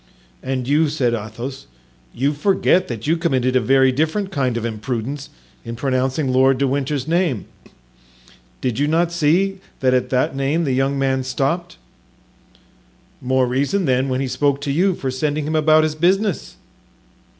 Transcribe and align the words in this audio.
"And 0.41 0.67
you," 0.67 0.89
said 0.89 1.13
Athos, 1.13 1.67
"you 2.11 2.33
forget 2.33 2.87
that 2.87 3.05
you 3.05 3.15
committed 3.17 3.55
a 3.55 3.61
very 3.61 3.91
different 3.91 4.31
kind 4.31 4.57
of 4.57 4.65
imprudence 4.65 5.29
in 5.63 5.75
pronouncing 5.75 6.33
Lord 6.33 6.57
de 6.57 6.67
Winter's 6.67 7.07
name. 7.07 7.45
Did 8.61 8.79
you 8.79 8.87
not 8.87 9.11
see 9.11 9.59
that 9.79 9.93
at 9.93 10.09
that 10.09 10.35
name 10.35 10.63
the 10.63 10.73
young 10.73 10.97
man 10.97 11.23
stopped?" 11.23 11.77
"More 13.21 13.45
reason, 13.45 13.85
then, 13.85 14.09
when 14.09 14.21
he 14.21 14.27
spoke 14.27 14.59
to 14.61 14.71
you, 14.71 14.95
for 14.95 15.11
sending 15.11 15.45
him 15.45 15.55
about 15.55 15.83
his 15.83 15.93
business." 15.93 16.55